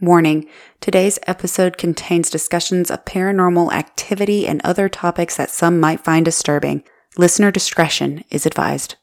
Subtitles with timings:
[0.00, 0.46] Warning
[0.80, 6.84] today's episode contains discussions of paranormal activity and other topics that some might find disturbing.
[7.18, 8.94] Listener discretion is advised.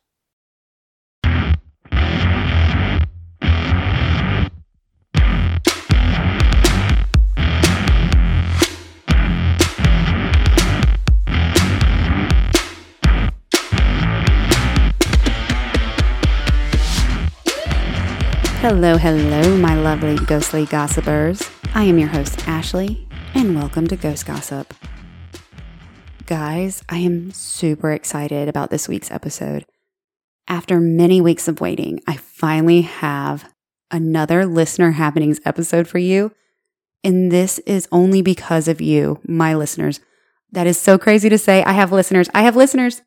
[18.70, 21.42] Hello, hello, my lovely ghostly gossipers.
[21.74, 24.74] I am your host, Ashley, and welcome to Ghost Gossip.
[26.26, 29.66] Guys, I am super excited about this week's episode.
[30.50, 33.50] After many weeks of waiting, I finally have
[33.90, 36.34] another listener happenings episode for you.
[37.06, 40.02] And this is only because of you, my listeners.
[40.52, 41.64] That is so crazy to say.
[41.64, 42.28] I have listeners.
[42.34, 43.02] I have listeners.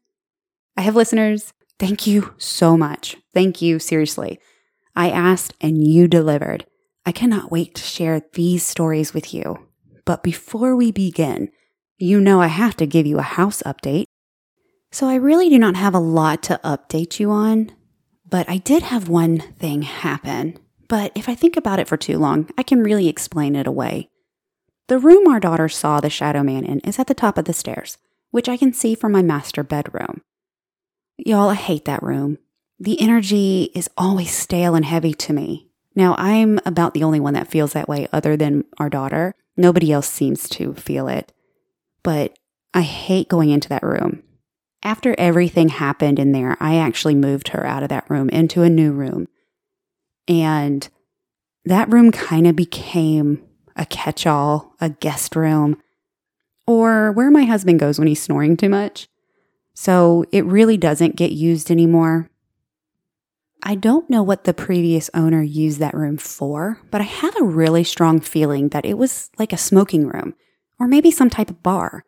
[0.78, 1.52] I have listeners.
[1.78, 3.18] Thank you so much.
[3.34, 4.40] Thank you, seriously.
[5.00, 6.66] I asked and you delivered.
[7.06, 9.66] I cannot wait to share these stories with you.
[10.04, 11.50] But before we begin,
[11.96, 14.04] you know I have to give you a house update.
[14.92, 17.72] So I really do not have a lot to update you on,
[18.28, 20.58] but I did have one thing happen.
[20.86, 24.10] But if I think about it for too long, I can really explain it away.
[24.88, 27.54] The room our daughter saw the shadow man in is at the top of the
[27.54, 27.96] stairs,
[28.32, 30.20] which I can see from my master bedroom.
[31.16, 32.36] Y'all, I hate that room
[32.80, 35.68] the energy is always stale and heavy to me.
[35.94, 39.34] Now, I'm about the only one that feels that way other than our daughter.
[39.56, 41.30] Nobody else seems to feel it.
[42.02, 42.38] But
[42.72, 44.22] I hate going into that room.
[44.82, 48.70] After everything happened in there, I actually moved her out of that room into a
[48.70, 49.28] new room.
[50.26, 50.88] And
[51.66, 53.42] that room kind of became
[53.76, 55.76] a catch all, a guest room,
[56.66, 59.06] or where my husband goes when he's snoring too much.
[59.74, 62.30] So it really doesn't get used anymore.
[63.62, 67.44] I don't know what the previous owner used that room for, but I have a
[67.44, 70.34] really strong feeling that it was like a smoking room
[70.78, 72.04] or maybe some type of bar.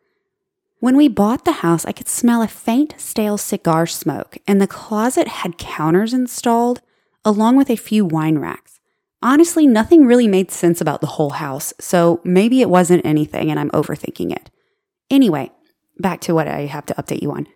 [0.79, 4.67] When we bought the house, I could smell a faint, stale cigar smoke, and the
[4.67, 6.81] closet had counters installed
[7.23, 8.79] along with a few wine racks.
[9.21, 13.59] Honestly, nothing really made sense about the whole house, so maybe it wasn't anything and
[13.59, 14.49] I'm overthinking it.
[15.09, 15.51] Anyway,
[15.99, 17.47] back to what I have to update you on.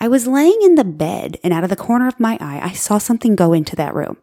[0.00, 2.72] I was laying in the bed, and out of the corner of my eye, I
[2.72, 4.18] saw something go into that room.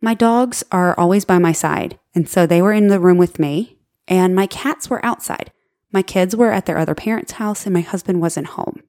[0.00, 3.38] My dogs are always by my side, and so they were in the room with
[3.38, 5.52] me, and my cats were outside.
[5.92, 8.82] My kids were at their other parents' house, and my husband wasn't home.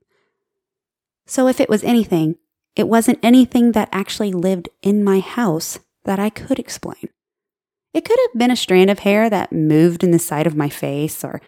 [1.25, 2.35] So, if it was anything,
[2.75, 7.09] it wasn't anything that actually lived in my house that I could explain.
[7.93, 10.69] It could have been a strand of hair that moved in the side of my
[10.69, 11.41] face, or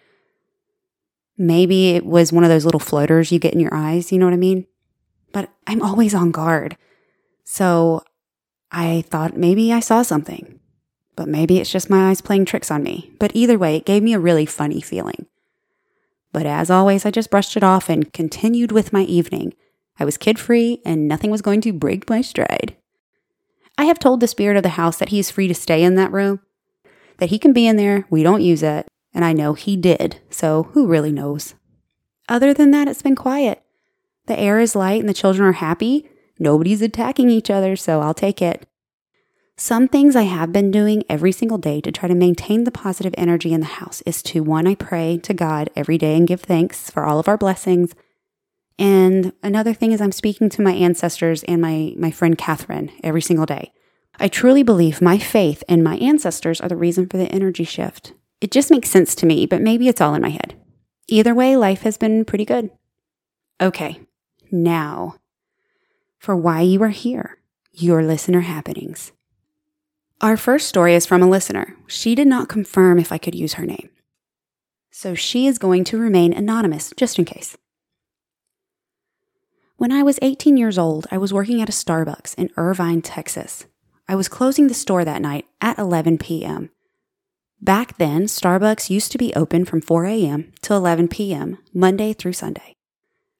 [1.40, 4.26] Maybe it was one of those little floaters you get in your eyes, you know
[4.26, 4.66] what I mean?
[5.32, 6.76] But I'm always on guard.
[7.44, 8.02] So
[8.70, 10.60] I thought maybe I saw something,
[11.16, 13.14] but maybe it's just my eyes playing tricks on me.
[13.18, 15.24] But either way, it gave me a really funny feeling.
[16.30, 19.54] But as always, I just brushed it off and continued with my evening.
[19.98, 22.76] I was kid free and nothing was going to break my stride.
[23.78, 25.94] I have told the spirit of the house that he is free to stay in
[25.94, 26.40] that room,
[27.16, 30.20] that he can be in there, we don't use it, and I know he did,
[30.30, 31.54] so who really knows?
[32.28, 33.62] Other than that, it's been quiet.
[34.26, 36.08] The air is light and the children are happy.
[36.38, 38.66] Nobody's attacking each other, so I'll take it.
[39.56, 43.14] Some things I have been doing every single day to try to maintain the positive
[43.18, 46.40] energy in the house is to one, I pray to God every day and give
[46.40, 47.94] thanks for all of our blessings.
[48.78, 53.20] And another thing is I'm speaking to my ancestors and my, my friend Catherine every
[53.20, 53.72] single day.
[54.18, 58.14] I truly believe my faith and my ancestors are the reason for the energy shift.
[58.40, 60.54] It just makes sense to me, but maybe it's all in my head.
[61.08, 62.70] Either way, life has been pretty good.
[63.60, 64.00] Okay,
[64.50, 65.16] now
[66.20, 67.38] for why you are here,
[67.72, 69.12] your listener happenings.
[70.20, 71.76] Our first story is from a listener.
[71.86, 73.88] She did not confirm if I could use her name.
[74.90, 77.56] So she is going to remain anonymous just in case.
[79.76, 83.64] When I was 18 years old, I was working at a Starbucks in Irving, Texas.
[84.06, 86.70] I was closing the store that night at 11 p.m.
[87.62, 90.52] Back then, Starbucks used to be open from 4 a.m.
[90.62, 92.76] to 11 p.m., Monday through Sunday.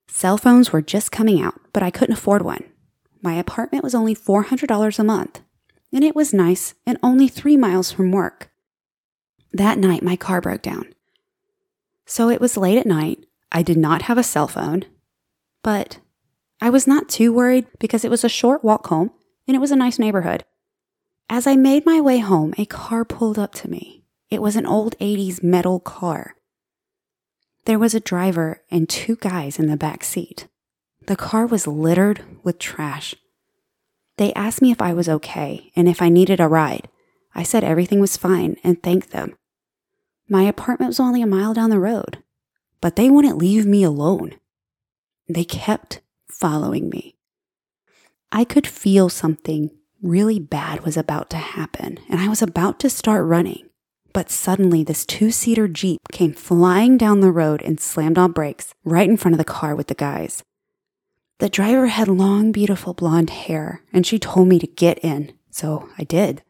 [0.09, 2.65] Cell phones were just coming out, but I couldn't afford one.
[3.23, 5.41] My apartment was only $400 a month,
[5.91, 8.51] and it was nice and only three miles from work.
[9.55, 10.93] That night, my car broke down.
[12.05, 13.25] So it was late at night.
[13.51, 14.85] I did not have a cell phone,
[15.63, 15.99] but
[16.61, 19.13] I was not too worried because it was a short walk home
[19.49, 20.45] and it was a nice neighborhood.
[21.29, 24.00] As I made my way home, a car pulled up to me.
[24.31, 26.37] It was an old 80s metal car.
[27.65, 30.47] There was a driver and two guys in the back seat.
[31.07, 33.15] The car was littered with trash.
[34.17, 36.89] They asked me if I was okay and if I needed a ride.
[37.35, 39.37] I said everything was fine and thanked them.
[40.29, 42.23] My apartment was only a mile down the road,
[42.81, 44.37] but they wouldn't leave me alone.
[45.29, 47.17] They kept following me.
[48.31, 49.71] I could feel something
[50.03, 53.70] really bad was about to happen, and I was about to start running.
[54.13, 58.75] But suddenly, this two seater Jeep came flying down the road and slammed on brakes
[58.85, 60.43] right in front of the car with the guys.
[61.39, 65.89] The driver had long, beautiful blonde hair, and she told me to get in, so
[65.97, 66.43] I did.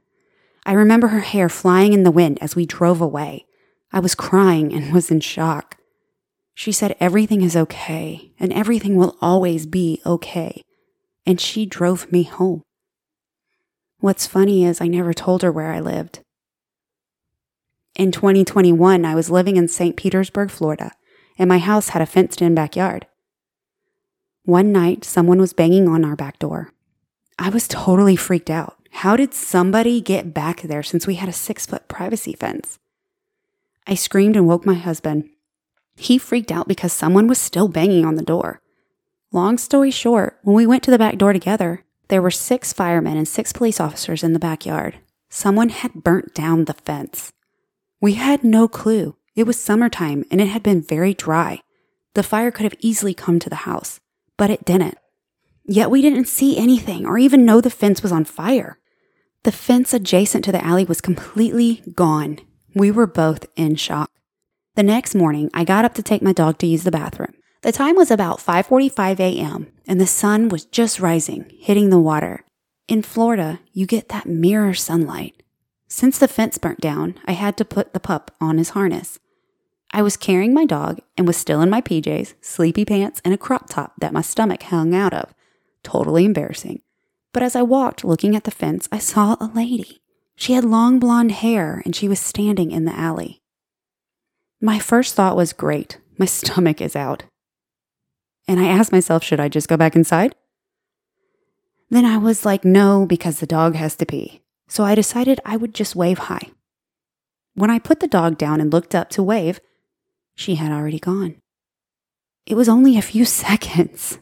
[0.66, 3.46] I remember her hair flying in the wind as we drove away.
[3.92, 5.76] I was crying and was in shock.
[6.54, 10.62] She said everything is okay and everything will always be okay.
[11.24, 12.62] And she drove me home.
[13.98, 16.20] What's funny is I never told her where I lived.
[17.96, 19.96] In 2021, I was living in St.
[19.96, 20.92] Petersburg, Florida,
[21.38, 23.06] and my house had a fenced in backyard.
[24.44, 26.72] One night, someone was banging on our back door.
[27.38, 28.76] I was totally freaked out.
[28.92, 32.78] How did somebody get back there since we had a six foot privacy fence?
[33.86, 35.28] I screamed and woke my husband.
[35.96, 38.60] He freaked out because someone was still banging on the door.
[39.32, 43.16] Long story short, when we went to the back door together, there were six firemen
[43.16, 44.98] and six police officers in the backyard.
[45.28, 47.32] Someone had burnt down the fence.
[48.00, 49.16] We had no clue.
[49.36, 51.60] It was summertime and it had been very dry.
[52.14, 54.00] The fire could have easily come to the house,
[54.38, 54.96] but it didn't.
[55.64, 58.78] Yet we didn't see anything or even know the fence was on fire.
[59.44, 62.38] The fence adjacent to the alley was completely gone.
[62.74, 64.10] We were both in shock.
[64.76, 67.34] The next morning, I got up to take my dog to use the bathroom.
[67.62, 69.66] The time was about 5:45 a.m.
[69.86, 72.44] and the sun was just rising, hitting the water.
[72.88, 75.42] In Florida, you get that mirror sunlight.
[75.92, 79.18] Since the fence burnt down, I had to put the pup on his harness.
[79.90, 83.38] I was carrying my dog and was still in my PJs, sleepy pants, and a
[83.38, 85.34] crop top that my stomach hung out of.
[85.82, 86.80] Totally embarrassing.
[87.32, 90.00] But as I walked looking at the fence, I saw a lady.
[90.36, 93.42] She had long blonde hair and she was standing in the alley.
[94.60, 97.24] My first thought was great, my stomach is out.
[98.46, 100.36] And I asked myself, should I just go back inside?
[101.90, 104.40] Then I was like, no, because the dog has to pee.
[104.70, 106.52] So I decided I would just wave hi.
[107.54, 109.58] When I put the dog down and looked up to wave,
[110.36, 111.34] she had already gone.
[112.46, 114.20] It was only a few seconds.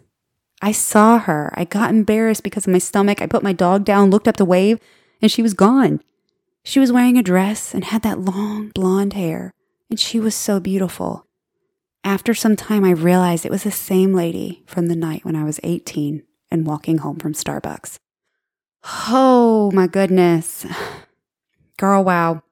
[0.63, 1.53] I saw her.
[1.55, 3.21] I got embarrassed because of my stomach.
[3.21, 4.81] I put my dog down, looked up to wave,
[5.21, 6.01] and she was gone.
[6.65, 9.53] She was wearing a dress and had that long blonde hair,
[9.91, 11.27] and she was so beautiful.
[12.05, 15.45] After some time, I realized it was the same lady from the night when I
[15.45, 17.99] was 18 and walking home from Starbucks.
[18.85, 20.67] Oh my goodness.
[21.77, 22.43] Girl, wow.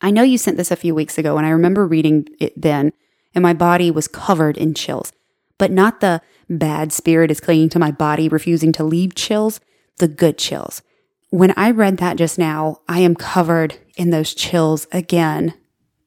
[0.00, 2.92] I know you sent this a few weeks ago, and I remember reading it then,
[3.34, 5.12] and my body was covered in chills.
[5.58, 6.20] But not the
[6.50, 9.60] bad spirit is clinging to my body, refusing to leave chills,
[9.98, 10.82] the good chills.
[11.30, 15.54] When I read that just now, I am covered in those chills again.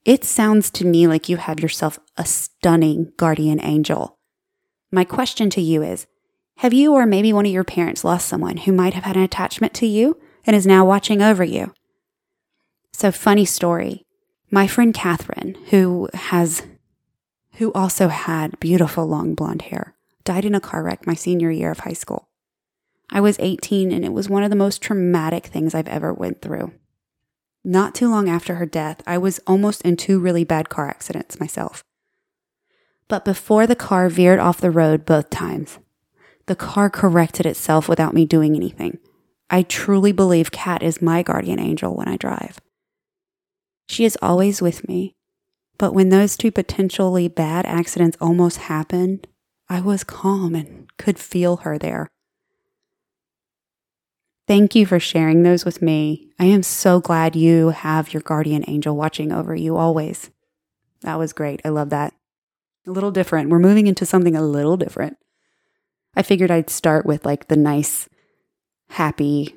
[0.06, 4.18] It sounds to me like you have yourself a stunning guardian angel.
[4.92, 6.08] My question to you is
[6.58, 9.22] Have you or maybe one of your parents lost someone who might have had an
[9.22, 11.72] attachment to you and is now watching over you?
[12.92, 14.08] So, funny story.
[14.50, 16.64] My friend Catherine, who has,
[17.54, 19.94] who also had beautiful long blonde hair,
[20.24, 22.28] died in a car wreck my senior year of high school.
[23.12, 26.42] I was 18 and it was one of the most traumatic things I've ever went
[26.42, 26.72] through.
[27.64, 31.40] Not too long after her death, I was almost in two really bad car accidents
[31.40, 31.84] myself.
[33.08, 35.78] But before the car veered off the road both times,
[36.48, 38.98] the car corrected itself without me doing anything.
[39.50, 42.60] I truly believe Kat is my guardian angel when I drive.
[43.88, 45.16] She is always with me,
[45.78, 49.28] but when those two potentially bad accidents almost happened,
[49.70, 52.10] I was calm and could feel her there.
[54.48, 56.30] Thank you for sharing those with me.
[56.40, 60.32] I am so glad you have your guardian angel watching over you always.
[61.02, 61.62] That was great.
[61.66, 62.14] I love that.
[62.86, 63.50] A little different.
[63.50, 65.18] We're moving into something a little different.
[66.18, 68.10] I figured I'd start with like the nice,
[68.90, 69.56] happy,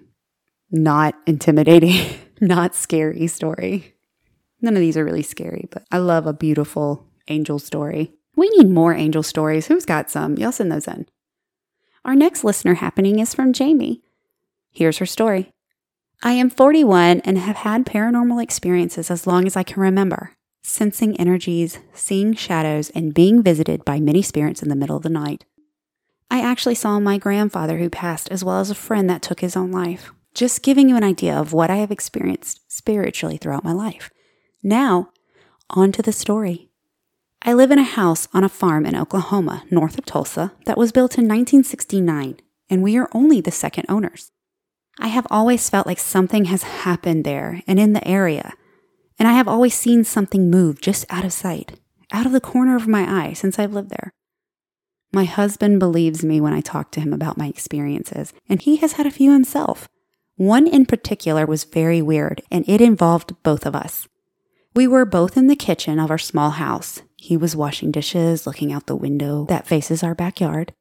[0.71, 3.95] not intimidating, not scary story.
[4.61, 8.13] None of these are really scary, but I love a beautiful angel story.
[8.37, 9.69] We need more angel stories.
[9.69, 10.37] Who's got some?
[10.37, 11.07] Y'all send those in.
[12.05, 14.03] Our next listener happening is from Jamie.
[14.71, 15.53] Here's her story.
[16.23, 21.19] I am 41 and have had paranormal experiences as long as I can remember, sensing
[21.19, 25.47] energies, seeing shadows, and being visited by many spirits in the middle of the night.
[26.31, 29.57] I actually saw my grandfather who passed, as well as a friend that took his
[29.57, 30.13] own life.
[30.33, 34.11] Just giving you an idea of what I have experienced spiritually throughout my life.
[34.63, 35.11] Now,
[35.71, 36.71] on to the story.
[37.43, 40.93] I live in a house on a farm in Oklahoma, north of Tulsa, that was
[40.93, 42.37] built in 1969,
[42.69, 44.31] and we are only the second owners.
[44.99, 48.53] I have always felt like something has happened there and in the area.
[49.19, 51.81] And I have always seen something move just out of sight,
[52.13, 54.13] out of the corner of my eye since I've lived there.
[55.13, 58.93] My husband believes me when I talk to him about my experiences, and he has
[58.93, 59.89] had a few himself.
[60.37, 64.07] One in particular was very weird, and it involved both of us.
[64.75, 67.03] We were both in the kitchen of our small house.
[67.17, 70.73] He was washing dishes, looking out the window that faces our backyard,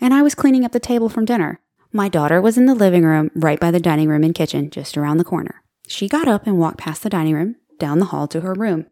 [0.00, 1.60] and I was cleaning up the table from dinner.
[1.90, 4.98] My daughter was in the living room right by the dining room and kitchen, just
[4.98, 5.62] around the corner.
[5.86, 8.86] She got up and walked past the dining room, down the hall to her room.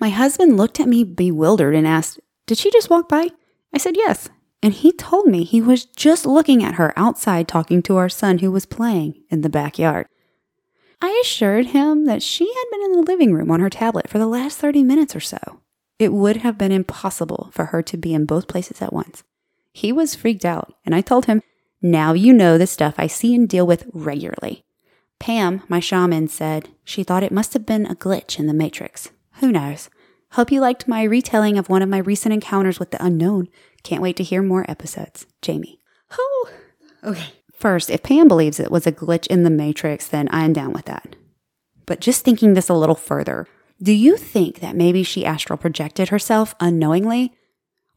[0.00, 3.28] My husband looked at me bewildered and asked, Did she just walk by?
[3.72, 4.28] I said yes.
[4.62, 8.38] And he told me he was just looking at her outside talking to our son
[8.38, 10.06] who was playing in the backyard.
[11.00, 14.18] I assured him that she had been in the living room on her tablet for
[14.18, 15.60] the last 30 minutes or so.
[15.98, 19.24] It would have been impossible for her to be in both places at once.
[19.72, 21.42] He was freaked out, and I told him,
[21.80, 24.64] Now you know the stuff I see and deal with regularly.
[25.18, 29.10] Pam, my shaman, said she thought it must have been a glitch in the matrix.
[29.40, 29.88] Who knows?
[30.32, 33.48] Hope you liked my retelling of one of my recent encounters with the unknown.
[33.82, 35.26] Can't wait to hear more episodes.
[35.42, 35.78] Jamie.
[36.18, 36.50] Oh,
[37.04, 37.34] okay.
[37.52, 40.86] First, if Pam believes it was a glitch in the Matrix, then I'm down with
[40.86, 41.16] that.
[41.84, 43.46] But just thinking this a little further,
[43.82, 47.34] do you think that maybe she astral projected herself unknowingly?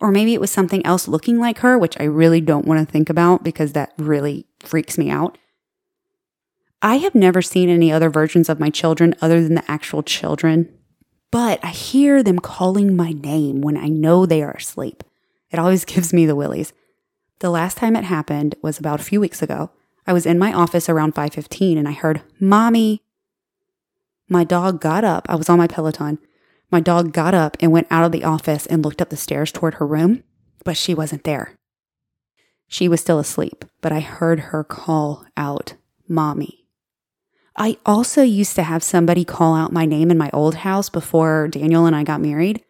[0.01, 2.91] Or maybe it was something else looking like her, which I really don't want to
[2.91, 5.37] think about because that really freaks me out.
[6.81, 10.69] I have never seen any other versions of my children other than the actual children,
[11.35, 15.03] but I hear them calling my name when I know they are asleep.
[15.51, 16.71] It always gives me the willies.
[17.39, 19.69] The last time it happened was about a few weeks ago.
[20.07, 23.01] I was in my office around 5:15 and I heard, "Mommy."
[24.29, 25.25] My dog got up.
[25.27, 26.19] I was on my Peloton.
[26.71, 29.51] My dog got up and went out of the office and looked up the stairs
[29.51, 30.23] toward her room,
[30.63, 31.57] but she wasn't there.
[32.69, 35.73] She was still asleep, but I heard her call out,
[36.07, 36.64] "Mommy."
[37.57, 41.47] I also used to have somebody call out my name in my old house before
[41.47, 42.63] Daniel and I got married.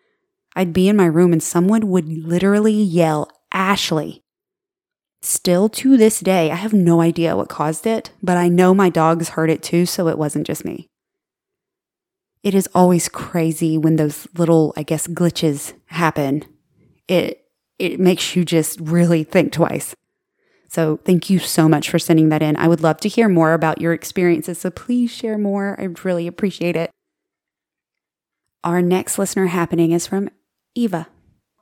[0.56, 4.22] I'd be in my room and someone would literally yell, Ashley.
[5.22, 8.90] Still to this day, I have no idea what caused it, but I know my
[8.90, 10.88] dogs heard it too, so it wasn't just me.
[12.44, 16.44] It is always crazy when those little, I guess, glitches happen.
[17.08, 17.42] It
[17.80, 19.96] it makes you just really think twice.
[20.68, 22.56] So thank you so much for sending that in.
[22.58, 25.80] I would love to hear more about your experiences, so please share more.
[25.80, 26.92] I'd really appreciate it.
[28.64, 30.30] Our next listener happening is from
[30.74, 31.08] Eva.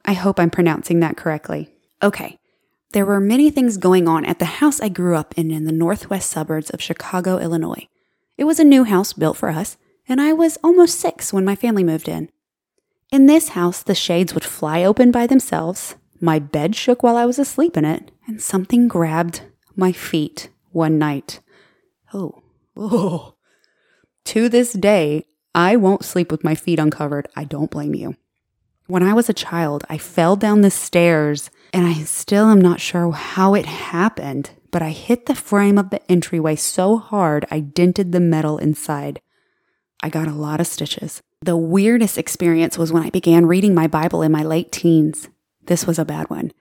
[0.05, 1.73] I hope I'm pronouncing that correctly.
[2.01, 2.37] Okay.
[2.93, 5.71] There were many things going on at the house I grew up in in the
[5.71, 7.87] northwest suburbs of Chicago, Illinois.
[8.37, 11.55] It was a new house built for us, and I was almost six when my
[11.55, 12.29] family moved in.
[13.11, 17.25] In this house, the shades would fly open by themselves, my bed shook while I
[17.25, 19.41] was asleep in it, and something grabbed
[19.75, 21.41] my feet one night.
[22.13, 22.43] Oh,
[22.77, 23.35] oh.
[24.25, 27.27] To this day, I won't sleep with my feet uncovered.
[27.35, 28.15] I don't blame you.
[28.87, 32.79] When I was a child, I fell down the stairs and I still am not
[32.79, 37.59] sure how it happened, but I hit the frame of the entryway so hard I
[37.59, 39.21] dented the metal inside.
[40.01, 41.21] I got a lot of stitches.
[41.41, 45.27] The weirdest experience was when I began reading my Bible in my late teens.
[45.65, 46.51] This was a bad one.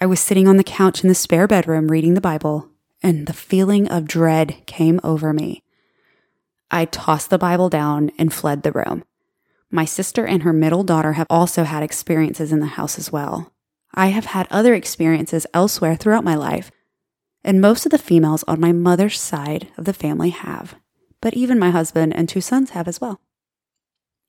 [0.00, 2.68] I was sitting on the couch in the spare bedroom reading the Bible,
[3.02, 5.62] and the feeling of dread came over me.
[6.70, 9.04] I tossed the Bible down and fled the room.
[9.70, 13.52] My sister and her middle daughter have also had experiences in the house as well.
[13.94, 16.70] I have had other experiences elsewhere throughout my life,
[17.44, 20.74] and most of the females on my mother's side of the family have,
[21.20, 23.20] but even my husband and two sons have as well.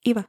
[0.04, 0.28] Eva.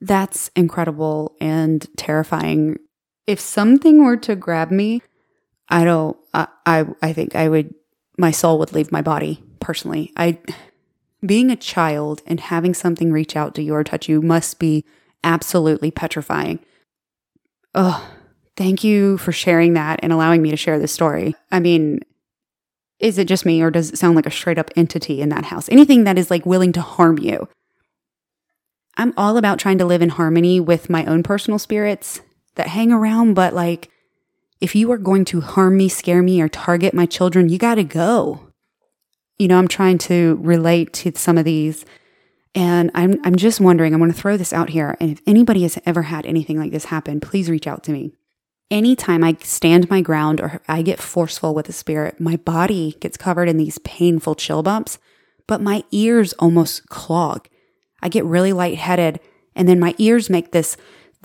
[0.00, 2.78] That's incredible and terrifying.
[3.26, 5.02] If something were to grab me,
[5.68, 7.74] I don't, I, I, think I would,
[8.16, 10.12] my soul would leave my body personally.
[10.16, 10.38] I,
[11.24, 14.84] being a child and having something reach out to you or touch you must be
[15.24, 16.60] absolutely petrifying.
[17.74, 18.08] Oh,
[18.56, 21.34] thank you for sharing that and allowing me to share this story.
[21.50, 22.00] I mean,
[22.98, 25.46] is it just me or does it sound like a straight up entity in that
[25.46, 25.68] house?
[25.68, 27.48] Anything that is like willing to harm you.
[28.96, 32.20] I'm all about trying to live in harmony with my own personal spirits
[32.56, 33.90] that hang around, but like,
[34.60, 37.76] if you are going to harm me, scare me, or target my children, you got
[37.76, 38.46] to go
[39.38, 41.84] you know, I'm trying to relate to some of these.
[42.54, 44.96] And I'm, I'm just wondering, I'm going to throw this out here.
[44.98, 48.12] And if anybody has ever had anything like this happen, please reach out to me.
[48.70, 53.16] Anytime I stand my ground or I get forceful with a spirit, my body gets
[53.16, 54.98] covered in these painful chill bumps,
[55.46, 57.48] but my ears almost clog.
[58.02, 59.20] I get really lightheaded
[59.54, 60.76] and then my ears make this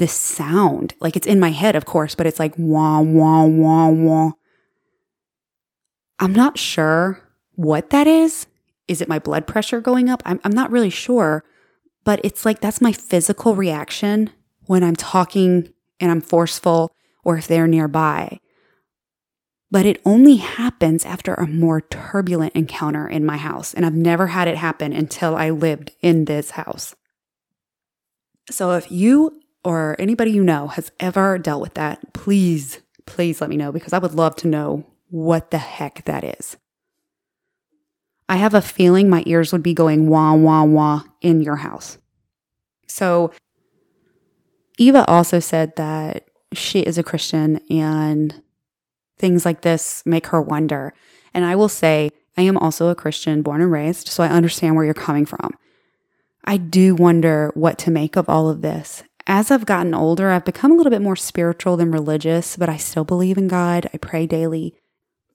[0.02, 0.96] this sound.
[1.00, 4.32] Like it's in my head, of course, but it's like wah wah wah wah.
[6.20, 7.20] I'm not sure
[7.52, 8.48] what that is.
[8.88, 10.24] Is it my blood pressure going up?
[10.26, 11.44] I'm, I'm not really sure,
[12.04, 14.32] but it's like that's my physical reaction
[14.66, 18.40] when I'm talking and I'm forceful or if they're nearby.
[19.70, 23.76] But it only happens after a more turbulent encounter in my house.
[23.76, 26.96] And I've never had it happen until I lived in this house.
[28.50, 33.50] So if you or anybody you know has ever dealt with that, please, please let
[33.50, 36.58] me know because I would love to know what the heck that is.
[38.30, 41.98] I have a feeling my ears would be going wah, wah, wah in your house.
[42.88, 43.32] So,
[44.78, 48.42] Eva also said that she is a Christian and
[49.20, 50.94] things like this make her wonder.
[51.34, 54.76] And I will say, I am also a Christian born and raised, so I understand
[54.76, 55.52] where you're coming from.
[56.44, 59.04] I do wonder what to make of all of this.
[59.28, 62.78] As I've gotten older, I've become a little bit more spiritual than religious, but I
[62.78, 63.88] still believe in God.
[63.94, 64.76] I pray daily.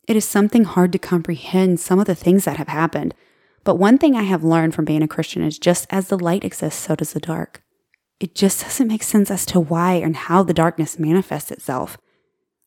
[0.09, 3.15] It is something hard to comprehend some of the things that have happened.
[3.65, 6.45] But one thing I have learned from being a Christian is just as the light
[6.45, 7.63] exists, so does the dark.
[8.21, 11.99] It just doesn't make sense as to why and how the darkness manifests itself.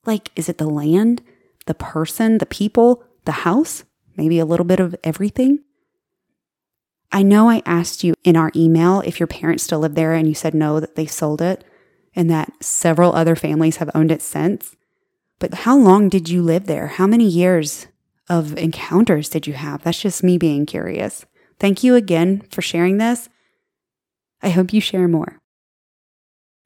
[0.05, 1.21] Like, is it the land,
[1.65, 3.83] the person, the people, the house?
[4.15, 5.59] Maybe a little bit of everything?
[7.11, 10.27] I know I asked you in our email if your parents still live there and
[10.27, 11.63] you said no, that they sold it
[12.15, 14.75] and that several other families have owned it since.
[15.39, 16.87] But how long did you live there?
[16.87, 17.87] How many years
[18.27, 19.83] of encounters did you have?
[19.83, 21.25] That's just me being curious.
[21.59, 23.29] Thank you again for sharing this.
[24.41, 25.39] I hope you share more.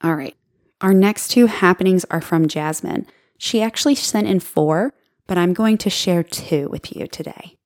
[0.02, 0.36] All right.
[0.82, 3.08] Our next two happenings are from Jasmine.
[3.38, 4.94] She actually sent in four,
[5.28, 7.58] but I'm going to share two with you today.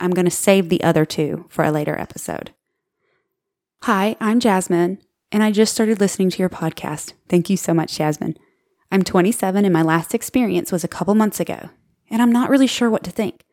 [0.00, 2.52] I'm going to save the other two for a later episode.
[3.82, 4.98] Hi, I'm Jasmine,
[5.30, 7.12] and I just started listening to your podcast.
[7.28, 8.36] Thank you so much, Jasmine.
[8.90, 11.68] I'm 27, and my last experience was a couple months ago,
[12.10, 13.44] and I'm not really sure what to think.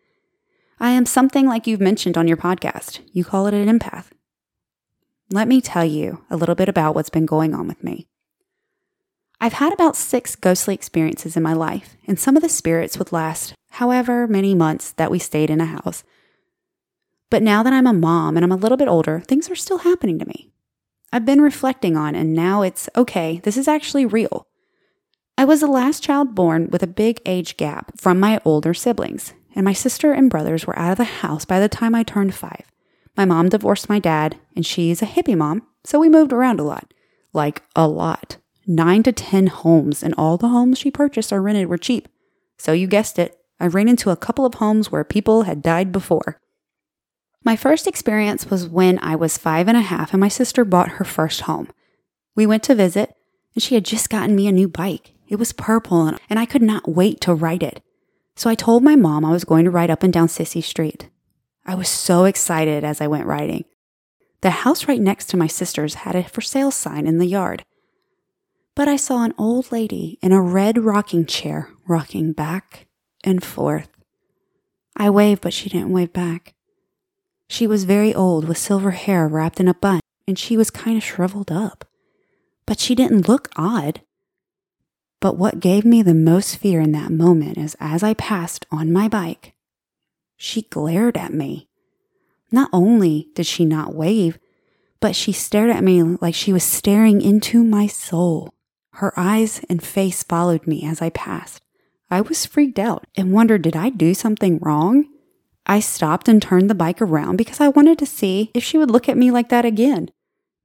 [0.80, 3.02] I am something like you've mentioned on your podcast.
[3.12, 4.06] You call it an empath.
[5.30, 8.08] Let me tell you a little bit about what's been going on with me.
[9.42, 13.12] I've had about six ghostly experiences in my life, and some of the spirits would
[13.12, 16.04] last however many months that we stayed in a house
[17.30, 19.80] but now that I'm a mom and I'm a little bit older, things are still
[19.80, 20.52] happening to me.
[21.12, 24.48] I've been reflecting on, and now it's okay, this is actually real.
[25.38, 29.34] I was the last child born with a big age gap from my older siblings,
[29.56, 32.36] and my sister and brothers were out of the house by the time I turned
[32.36, 32.64] five.
[33.16, 36.64] My mom divorced my dad, and she's a hippie mom, so we moved around a
[36.64, 36.94] lot.
[37.34, 38.38] Like, a lot.
[38.66, 42.08] Nine to ten homes, and all the homes she purchased or rented were cheap.
[42.58, 45.92] So you guessed it, I ran into a couple of homes where people had died
[45.92, 46.40] before.
[47.44, 50.94] My first experience was when I was five and a half and my sister bought
[50.94, 51.70] her first home.
[52.36, 53.16] We went to visit
[53.54, 55.14] and she had just gotten me a new bike.
[55.28, 57.82] It was purple and I could not wait to ride it.
[58.36, 61.10] So I told my mom I was going to ride up and down Sissy Street.
[61.66, 63.66] I was so excited as I went riding.
[64.42, 67.66] The house right next to my sister's had a for sale sign in the yard.
[68.76, 72.86] But I saw an old lady in a red rocking chair rocking back
[73.24, 73.90] and forth.
[74.96, 76.54] I waved, but she didn't wave back.
[77.50, 80.98] She was very old with silver hair wrapped in a bun, and she was kind
[80.98, 81.86] of shriveled up.
[82.66, 84.02] But she didn't look odd.
[85.20, 88.92] But what gave me the most fear in that moment is as I passed on
[88.92, 89.54] my bike,
[90.36, 91.68] she glared at me.
[92.52, 94.38] Not only did she not wave,
[95.00, 98.54] but she stared at me like she was staring into my soul.
[98.94, 101.62] Her eyes and face followed me as I passed.
[102.10, 105.06] I was freaked out and wondered did I do something wrong?
[105.68, 108.90] I stopped and turned the bike around because I wanted to see if she would
[108.90, 110.10] look at me like that again.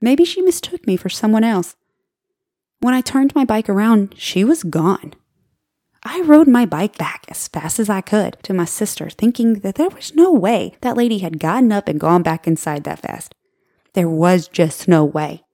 [0.00, 1.74] Maybe she mistook me for someone else.
[2.80, 5.14] When I turned my bike around, she was gone.
[6.04, 9.74] I rode my bike back as fast as I could to my sister, thinking that
[9.74, 13.34] there was no way that lady had gotten up and gone back inside that fast.
[13.94, 15.44] There was just no way.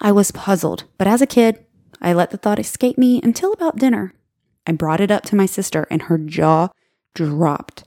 [0.00, 1.64] I was puzzled, but as a kid,
[2.00, 4.14] I let the thought escape me until about dinner.
[4.66, 6.68] I brought it up to my sister, and her jaw
[7.14, 7.84] dropped.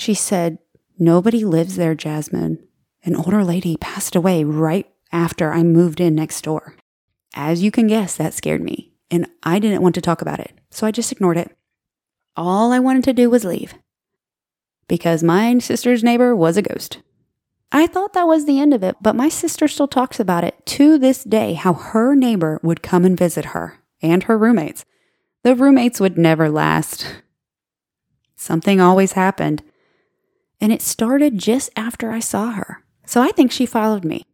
[0.00, 0.56] She said,
[0.98, 2.66] Nobody lives there, Jasmine.
[3.04, 6.74] An older lady passed away right after I moved in next door.
[7.34, 10.58] As you can guess, that scared me, and I didn't want to talk about it,
[10.70, 11.54] so I just ignored it.
[12.34, 13.74] All I wanted to do was leave.
[14.88, 17.02] Because my sister's neighbor was a ghost.
[17.70, 20.64] I thought that was the end of it, but my sister still talks about it
[20.64, 24.86] to this day how her neighbor would come and visit her and her roommates.
[25.42, 27.16] The roommates would never last.
[28.34, 29.62] Something always happened.
[30.60, 32.84] And it started just after I saw her.
[33.06, 34.24] So I think she followed me.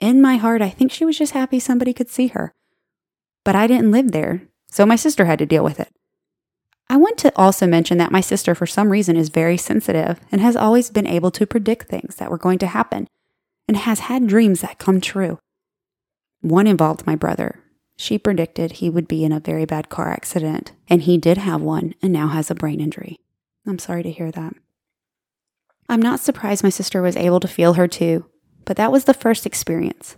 [0.00, 2.52] In my heart, I think she was just happy somebody could see her.
[3.44, 5.94] But I didn't live there, so my sister had to deal with it.
[6.88, 10.40] I want to also mention that my sister, for some reason, is very sensitive and
[10.40, 13.08] has always been able to predict things that were going to happen
[13.66, 15.38] and has had dreams that come true.
[16.40, 17.60] One involved my brother.
[17.96, 21.62] She predicted he would be in a very bad car accident, and he did have
[21.62, 23.18] one and now has a brain injury.
[23.66, 24.54] I'm sorry to hear that.
[25.88, 28.26] I'm not surprised my sister was able to feel her too,
[28.64, 30.16] but that was the first experience.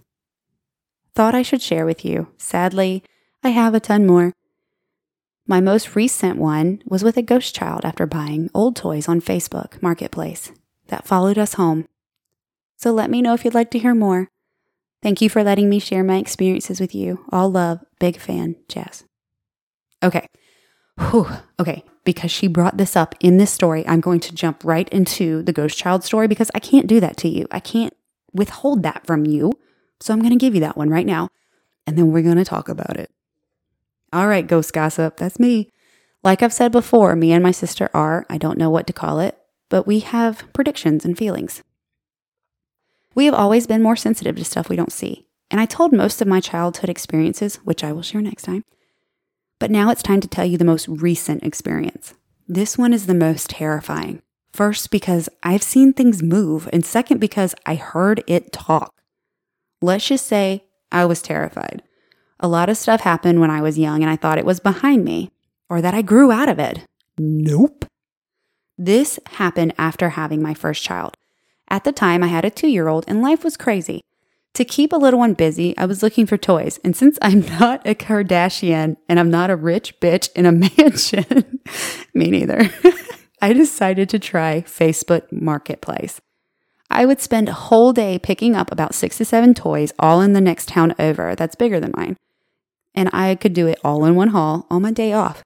[1.14, 2.28] Thought I should share with you.
[2.38, 3.02] Sadly,
[3.42, 4.32] I have a ton more.
[5.46, 9.80] My most recent one was with a ghost child after buying old toys on Facebook
[9.80, 10.52] Marketplace
[10.88, 11.86] that followed us home.
[12.76, 14.28] So let me know if you'd like to hear more.
[15.02, 17.24] Thank you for letting me share my experiences with you.
[17.30, 19.04] All love, big fan, Jess.
[20.02, 20.26] Okay.
[20.98, 21.28] Whew.
[21.60, 21.84] Okay.
[22.06, 25.52] Because she brought this up in this story, I'm going to jump right into the
[25.52, 27.46] ghost child story because I can't do that to you.
[27.50, 27.92] I can't
[28.32, 29.52] withhold that from you.
[30.00, 31.28] So I'm going to give you that one right now.
[31.86, 33.10] And then we're going to talk about it.
[34.12, 35.72] All right, ghost gossip, that's me.
[36.22, 39.18] Like I've said before, me and my sister are, I don't know what to call
[39.18, 39.36] it,
[39.68, 41.62] but we have predictions and feelings.
[43.16, 45.26] We have always been more sensitive to stuff we don't see.
[45.50, 48.64] And I told most of my childhood experiences, which I will share next time.
[49.58, 52.14] But now it's time to tell you the most recent experience.
[52.46, 54.22] This one is the most terrifying.
[54.52, 58.94] First, because I've seen things move, and second, because I heard it talk.
[59.82, 61.82] Let's just say I was terrified.
[62.40, 65.04] A lot of stuff happened when I was young and I thought it was behind
[65.04, 65.30] me
[65.68, 66.84] or that I grew out of it.
[67.18, 67.86] Nope.
[68.78, 71.16] This happened after having my first child.
[71.68, 74.02] At the time, I had a two year old and life was crazy.
[74.56, 76.78] To keep a little one busy, I was looking for toys.
[76.84, 81.60] And since I'm not a Kardashian and I'm not a rich bitch in a mansion,
[82.14, 82.70] me neither,
[83.40, 86.20] I decided to try Facebook Marketplace.
[86.90, 90.34] I would spend a whole day picking up about six to seven toys, all in
[90.34, 92.16] the next town over that's bigger than mine
[92.96, 95.44] and I could do it all in one haul on my day off.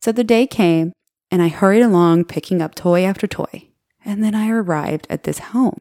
[0.00, 0.92] So the day came,
[1.30, 3.68] and I hurried along picking up toy after toy,
[4.04, 5.80] and then I arrived at this home.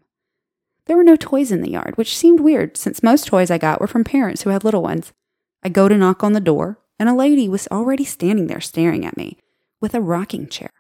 [0.90, 3.80] There were no toys in the yard, which seemed weird since most toys I got
[3.80, 5.14] were from parents who had little ones.
[5.62, 9.06] I go to knock on the door, and a lady was already standing there staring
[9.06, 9.38] at me
[9.80, 10.72] with a rocking chair.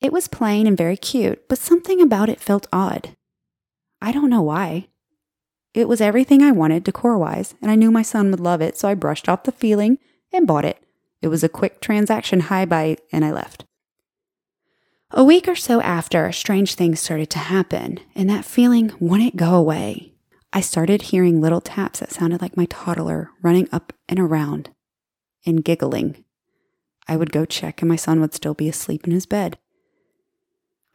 [0.00, 3.16] It was plain and very cute, but something about it felt odd.
[4.00, 4.86] I don't know why.
[5.74, 8.78] It was everything I wanted decor wise, and I knew my son would love it,
[8.78, 9.98] so I brushed off the feeling
[10.32, 10.80] and bought it.
[11.20, 13.64] It was a quick transaction high buy, and I left.
[15.12, 19.56] A week or so after, strange things started to happen, and that feeling wouldn't go
[19.56, 20.12] away.
[20.52, 24.70] I started hearing little taps that sounded like my toddler running up and around
[25.44, 26.24] and giggling.
[27.08, 29.58] I would go check, and my son would still be asleep in his bed.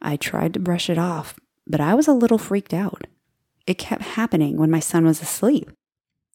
[0.00, 3.06] I tried to brush it off, but I was a little freaked out.
[3.66, 5.70] It kept happening when my son was asleep.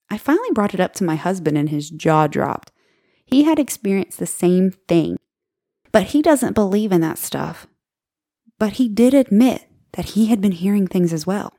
[0.08, 2.72] I finally brought it up to my husband and his jaw dropped.
[3.26, 5.18] He had experienced the same thing,
[5.92, 7.66] but he doesn't believe in that stuff.
[8.62, 11.54] But he did admit that he had been hearing things as well.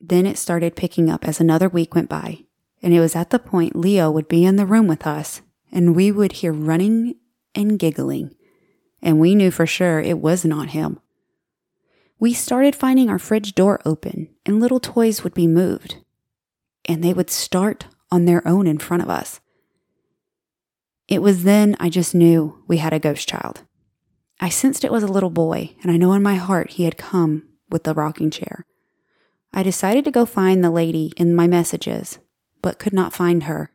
[0.00, 2.44] Then it started picking up as another week went by,
[2.80, 5.96] and it was at the point Leo would be in the room with us, and
[5.96, 7.16] we would hear running
[7.52, 8.36] and giggling,
[9.02, 11.00] and we knew for sure it was not him
[12.18, 15.96] we started finding our fridge door open and little toys would be moved.
[16.84, 19.40] And they would start on their own in front of us.
[21.06, 23.62] It was then I just knew we had a ghost child.
[24.40, 26.96] I sensed it was a little boy, and I know in my heart he had
[26.96, 28.66] come with the rocking chair.
[29.52, 32.18] I decided to go find the lady in my messages,
[32.62, 33.72] but could not find her.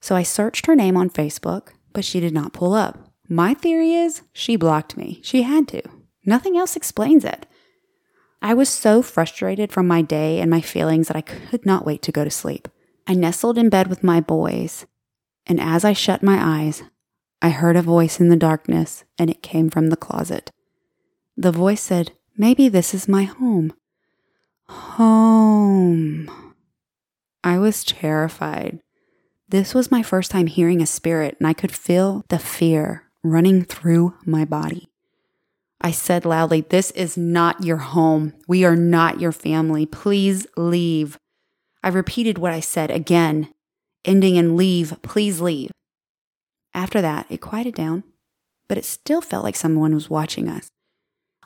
[0.00, 3.10] So I searched her name on Facebook, but she did not pull up.
[3.28, 5.20] My theory is she blocked me.
[5.22, 5.82] She had to.
[6.24, 7.46] Nothing else explains it.
[8.40, 12.02] I was so frustrated from my day and my feelings that I could not wait
[12.02, 12.68] to go to sleep.
[13.06, 14.86] I nestled in bed with my boys,
[15.46, 16.82] and as I shut my eyes,
[17.40, 20.50] I heard a voice in the darkness, and it came from the closet.
[21.36, 23.72] The voice said, Maybe this is my home.
[24.68, 26.30] Home.
[27.44, 28.80] I was terrified.
[29.48, 33.64] This was my first time hearing a spirit, and I could feel the fear running
[33.64, 34.88] through my body.
[35.80, 38.34] I said loudly, This is not your home.
[38.48, 39.86] We are not your family.
[39.86, 41.18] Please leave.
[41.82, 43.48] I repeated what I said again,
[44.04, 45.70] ending in leave, please leave.
[46.74, 48.04] After that, it quieted down,
[48.68, 50.70] but it still felt like someone was watching us.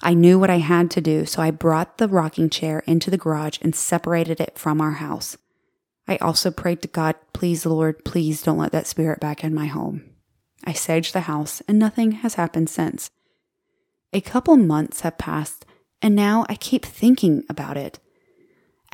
[0.02, 3.18] I knew what I had to do, so I brought the rocking chair into the
[3.18, 5.36] garage and separated it from our house.
[6.08, 9.66] I also prayed to God, please, Lord, please don't let that spirit back in my
[9.66, 10.02] home.
[10.64, 13.10] I saged the house, and nothing has happened since.
[14.12, 15.64] A couple months have passed,
[16.00, 17.98] and now I keep thinking about it.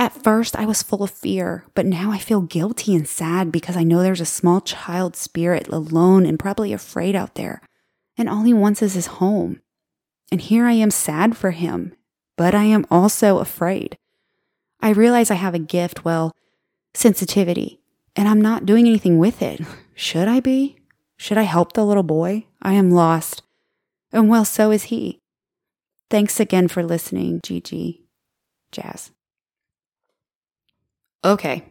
[0.01, 3.77] At first, I was full of fear, but now I feel guilty and sad because
[3.77, 7.61] I know there's a small child spirit alone and probably afraid out there,
[8.17, 9.61] and all he wants is his home.
[10.31, 11.97] And here I am sad for him,
[12.37, 13.99] but I am also afraid.
[14.81, 16.33] I realize I have a gift, well,
[16.95, 17.81] sensitivity,
[18.15, 19.61] and I'm not doing anything with it.
[19.95, 20.77] Should I be?
[21.17, 22.47] Should I help the little boy?
[22.63, 23.43] I am lost.
[24.13, 25.19] And well, so is he.
[26.09, 28.05] Thanks again for listening, Gigi.
[28.71, 29.11] Jazz.
[31.25, 31.65] Okay.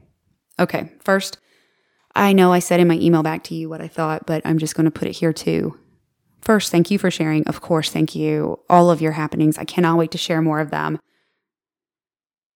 [0.59, 0.91] Okay.
[1.03, 1.37] First,
[2.15, 4.57] I know I said in my email back to you what I thought, but I'm
[4.57, 5.77] just going to put it here too.
[6.41, 7.45] First, thank you for sharing.
[7.47, 8.59] Of course, thank you.
[8.69, 9.57] All of your happenings.
[9.57, 10.99] I cannot wait to share more of them.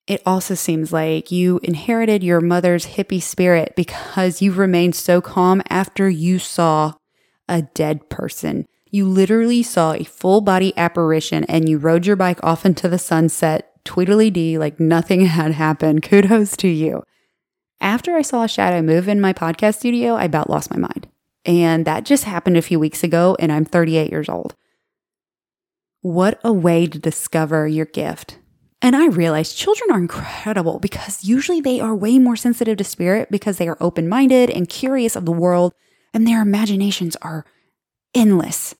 [0.07, 5.61] It also seems like you inherited your mother's hippie spirit because you remained so calm
[5.69, 6.93] after you saw
[7.47, 8.65] a dead person.
[8.89, 12.99] You literally saw a full body apparition and you rode your bike off into the
[12.99, 16.03] sunset Tweedledee like nothing had happened.
[16.03, 17.03] Kudos to you.
[17.79, 21.07] After I saw a shadow move in my podcast studio, I about lost my mind.
[21.45, 24.55] And that just happened a few weeks ago, and I'm 38 years old.
[26.01, 28.37] What a way to discover your gift.
[28.83, 33.29] And I realized children are incredible because usually they are way more sensitive to spirit
[33.29, 35.73] because they are open minded and curious of the world,
[36.13, 37.45] and their imaginations are
[38.13, 38.75] endless.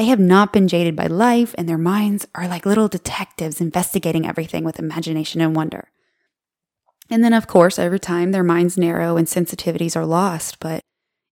[0.00, 4.26] They have not been jaded by life, and their minds are like little detectives investigating
[4.26, 5.90] everything with imagination and wonder.
[7.10, 10.58] And then, of course, over time, their minds narrow and sensitivities are lost.
[10.58, 10.80] But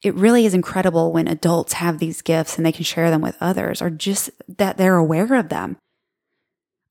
[0.02, 3.38] it really is incredible when adults have these gifts and they can share them with
[3.40, 4.28] others, or just
[4.59, 5.78] that they're aware of them.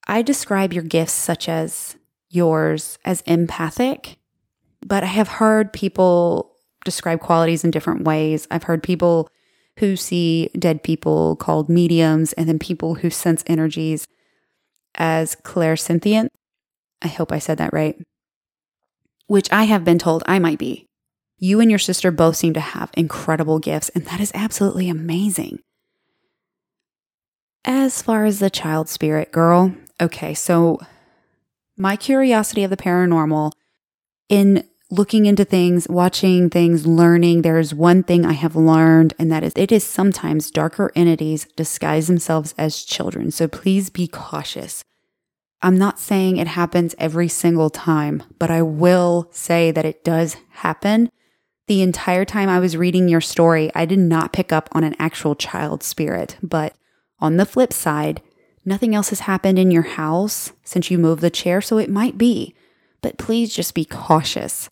[0.07, 1.95] I describe your gifts, such as
[2.31, 4.17] yours, as empathic,
[4.83, 8.47] but I have heard people describe qualities in different ways.
[8.49, 9.29] I've heard people
[9.77, 14.07] who see dead people called mediums, and then people who sense energies
[14.95, 16.29] as clairsentient.
[17.01, 17.95] I hope I said that right.
[19.27, 20.87] Which I have been told I might be.
[21.37, 25.59] You and your sister both seem to have incredible gifts, and that is absolutely amazing.
[27.63, 30.79] As far as the child spirit girl, okay, so
[31.77, 33.51] my curiosity of the paranormal
[34.29, 39.31] in looking into things, watching things, learning, there is one thing I have learned, and
[39.31, 43.31] that is it is sometimes darker entities disguise themselves as children.
[43.31, 44.83] So please be cautious.
[45.61, 50.37] I'm not saying it happens every single time, but I will say that it does
[50.49, 51.09] happen.
[51.65, 54.95] The entire time I was reading your story, I did not pick up on an
[54.99, 56.37] actual child spirit.
[56.41, 56.75] But
[57.19, 58.21] on the flip side,
[58.65, 62.17] nothing else has happened in your house since you moved the chair, so it might
[62.17, 62.55] be.
[63.01, 64.69] But please just be cautious.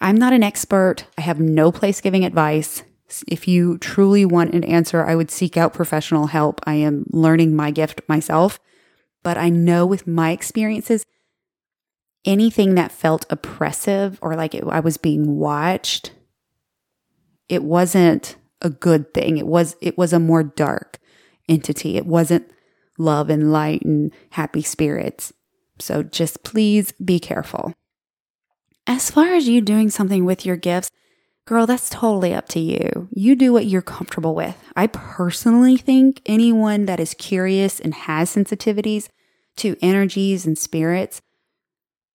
[0.00, 1.04] I'm not an expert.
[1.18, 2.82] I have no place giving advice.
[3.28, 6.60] If you truly want an answer, I would seek out professional help.
[6.64, 8.60] I am learning my gift myself,
[9.22, 11.04] but I know with my experiences,
[12.24, 16.12] anything that felt oppressive or like it, I was being watched,
[17.48, 19.38] it wasn't a good thing.
[19.38, 20.98] It was it was a more dark
[21.48, 21.96] entity.
[21.96, 22.50] It wasn't
[22.98, 25.32] love and light and happy spirits.
[25.78, 27.74] So just please be careful.
[28.86, 30.90] As far as you doing something with your gifts,
[31.46, 33.08] girl, that's totally up to you.
[33.12, 34.56] You do what you're comfortable with.
[34.76, 39.08] I personally think anyone that is curious and has sensitivities
[39.56, 41.20] to energies and spirits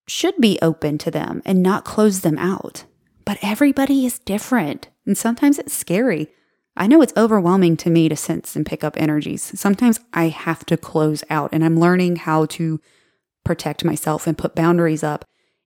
[0.08, 2.86] should be open to them and not close them out.
[3.26, 6.30] But everybody is different, and sometimes it's scary.
[6.78, 9.52] I know it's overwhelming to me to sense and pick up energies.
[9.60, 12.80] Sometimes I have to close out, and I'm learning how to
[13.44, 15.26] protect myself and put boundaries up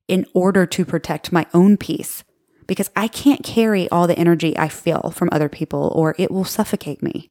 [0.10, 2.24] in order to protect my own peace
[2.68, 6.46] because I can't carry all the energy I feel from other people or it will
[6.46, 7.30] suffocate me.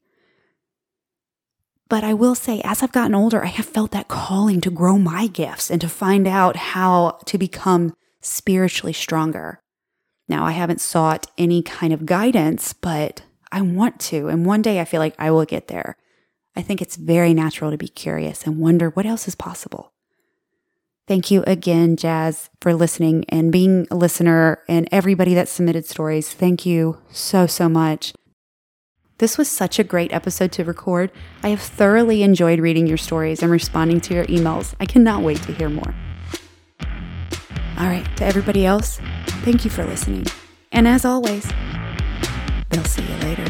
[1.89, 4.99] But I will say, as I've gotten older, I have felt that calling to grow
[4.99, 9.61] my gifts and to find out how to become spiritually stronger.
[10.29, 14.29] Now, I haven't sought any kind of guidance, but I want to.
[14.29, 15.97] And one day I feel like I will get there.
[16.55, 19.93] I think it's very natural to be curious and wonder what else is possible.
[21.09, 26.35] Thank you again, Jazz, for listening and being a listener and everybody that submitted stories.
[26.35, 28.13] Thank you so, so much.
[29.17, 31.11] This was such a great episode to record.
[31.43, 34.75] I have thoroughly enjoyed reading your stories and responding to your emails.
[34.81, 35.95] I cannot wait to hear more.
[37.79, 39.01] All right, to everybody else,
[39.47, 40.27] thank you for listening.
[40.73, 41.51] And as always,
[42.69, 43.47] they'll see you later.